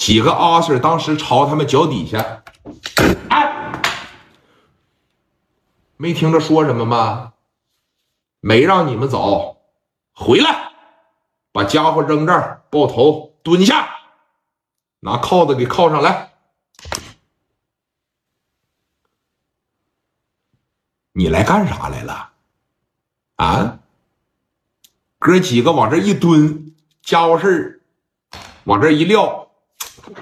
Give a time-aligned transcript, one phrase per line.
[0.00, 2.42] 几个阿 Sir 当时朝他们脚底下，
[3.28, 3.82] 哎，
[5.98, 7.34] 没听着说什么吗？
[8.40, 9.58] 没让你们走，
[10.14, 10.72] 回来，
[11.52, 13.90] 把家伙扔这儿，抱头蹲下，
[15.00, 16.32] 拿铐子给铐上来。
[21.12, 22.30] 你来干啥来了？
[23.36, 23.80] 啊？
[25.18, 27.80] 哥几个往这一蹲，家伙事儿
[28.64, 29.49] 往这一撂，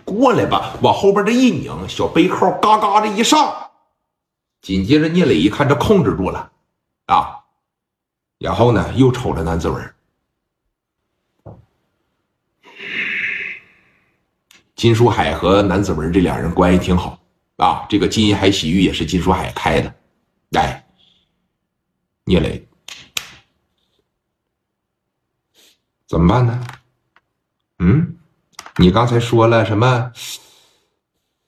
[0.05, 3.71] 过来吧，往后边这一拧，小背扣嘎嘎的一上，
[4.61, 6.51] 紧接着聂磊一看这控制住了
[7.07, 7.45] 啊，
[8.39, 9.95] 然后呢又瞅着南子文，
[14.77, 17.19] 金书海和南子文这俩人关系挺好
[17.57, 19.95] 啊，这个金银海洗浴也是金书海开的，
[20.53, 20.87] 哎，
[22.25, 22.65] 聂磊。
[26.07, 26.67] 怎么办呢？
[27.81, 28.18] 嗯，
[28.81, 30.13] 你刚才说了什么？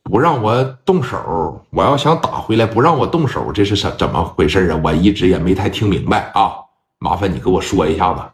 [0.03, 4.81] 不让我动手，我要想打回来，不让我动手，这是什怎么回事啊？
[4.83, 6.65] 我一直也没太听明白啊！
[6.99, 8.33] 麻烦你给我说一下子。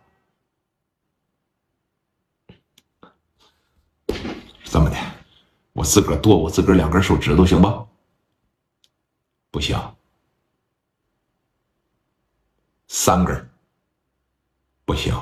[4.65, 4.97] 这么的，
[5.75, 7.87] 我自个儿剁我自个儿两根手指头行不？
[9.51, 9.79] 不行，
[12.89, 13.51] 三根
[14.87, 15.15] 不行。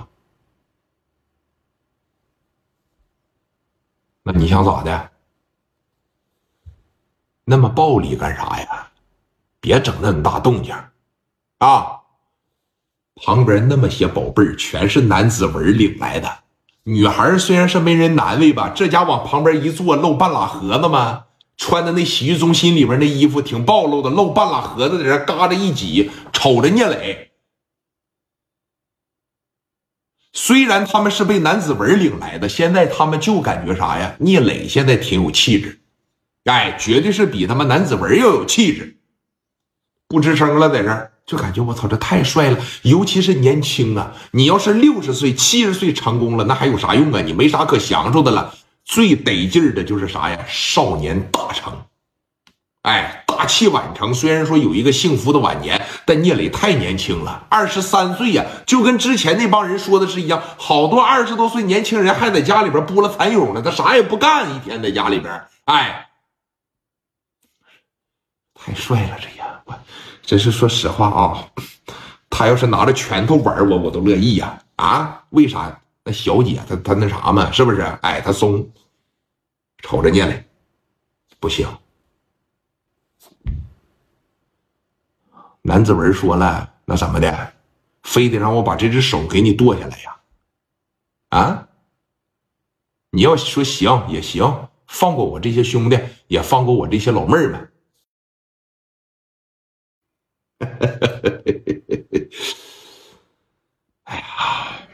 [4.26, 5.10] 那你想咋的？
[7.44, 8.86] 那么暴力干啥呀？
[9.60, 10.72] 别整那么大动静
[11.58, 12.02] 啊！
[13.16, 16.30] 旁边那么些宝贝儿，全是男子文领来的。
[16.84, 21.24] 女孩虽然是没人难为吧，这家往旁边一坐，露半拉盒子吗？
[21.56, 27.23] 穿的那洗浴中心里边那衣服挺暴露的，露半拉盒子在这嘎着一挤，瞅着聂磊。
[30.36, 34.16] 虽然他们是被男子文领来的，现在他们就感觉啥呀？
[34.18, 35.78] 聂磊现在挺有气质，
[36.44, 38.96] 哎，绝对是比他妈男子文要有气质，
[40.08, 44.12] 不吱声了，在这儿就感觉我操，这太帅了，尤其是年轻啊！
[44.32, 47.22] 你要是六十岁、七十岁成功了，那还有啥用啊？
[47.22, 48.54] 你没啥可享受的了。
[48.84, 50.44] 最得劲儿的就是啥呀？
[50.48, 51.72] 少年大成，
[52.82, 53.23] 哎。
[53.36, 60.40] 大器晚成，虽然说有一个幸福的晚年，但聂磊太年轻了，二十三岁呀，就跟之前那帮人说的是一样。
[60.56, 66.08] 好多二十多岁年轻人还在家里边拨了蚕蛹呢，他啥也不干，一天在家里边，哎，
[68.54, 69.74] 太帅了，这呀，我
[70.22, 71.44] 真是说实话啊，
[72.30, 74.58] 他要是拿着拳头玩我，我都乐意呀。
[74.76, 75.80] 啊，为啥？
[76.02, 77.80] 那小姐她她那啥嘛，是不是？
[78.02, 78.68] 哎，她松，
[79.82, 80.44] 瞅着聂磊，
[81.40, 81.66] 不行。
[85.66, 87.54] 南子文说了：“那怎么的，
[88.02, 90.16] 非得让我把这只手给你剁下来呀？
[91.30, 91.68] 啊？
[93.12, 97.72] 你要说行也行，放过我这些兄弟，也放过我这些老妹儿们。
[104.04, 104.86] 哎呀，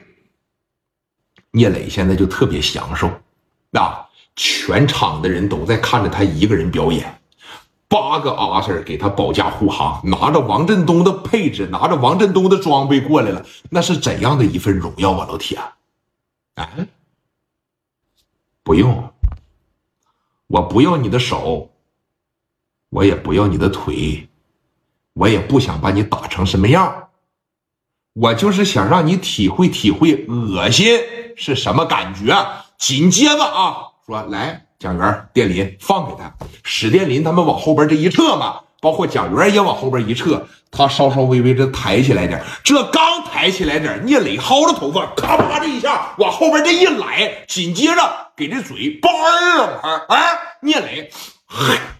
[1.51, 3.09] 聂磊现在就特别享受，
[3.73, 7.13] 啊，全场的人都在看着他一个人表演。”
[7.91, 15.27] 八个阿 Sir 给他保驾护航，拿着王振东的配置，拿着王振东的装备过来了，那是怎样的一份荣耀啊！
[15.29, 15.59] 老铁，
[16.55, 16.87] 哎，
[18.63, 19.13] 不用，
[20.47, 21.73] 我不要你的手，
[22.91, 24.29] 我也不要你的腿，
[25.15, 27.09] 我也不想把你打成什么样，
[28.13, 30.97] 我就是想让你体会体会恶心
[31.37, 32.37] 是什么感觉。
[32.79, 34.70] 紧接着啊，说来。
[34.81, 36.33] 蒋元、电林放给他，
[36.65, 50.07] 史电林他们往后边这一撤嘛，包括蒋元也往后边一撤，他稍稍微微这抬起来点，这刚抬起来点，聂磊薅着头发，咔吧这一下往后边这一来，紧接着给这嘴叭儿啊！
[50.09, 51.11] 哎，聂磊
[51.47, 52.00] 嗨。